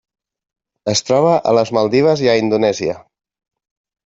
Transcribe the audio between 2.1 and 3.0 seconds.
i a Indonèsia.